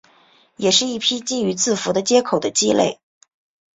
[0.55, 2.99] 也是一批基于字符的接口的基类。